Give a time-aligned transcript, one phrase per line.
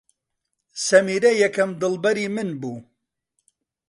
[0.85, 2.77] سەمیرە یەکەم دڵبەری من بوو.